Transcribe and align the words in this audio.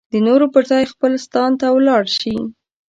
د 0.11 0.13
نورو 0.27 0.45
پر 0.53 0.63
ځای 0.71 0.83
خپل 0.93 1.11
ستان 1.25 1.51
ته 1.59 1.65
ولاړ 1.75 2.03
شي. 2.19 2.35